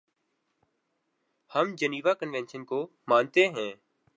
ہم 1.51 1.75
Geneva 1.75 2.13
conventions 2.13 2.67
کو 2.67 2.79
مانتے 3.07 3.47
ہیں۔ 3.47 3.71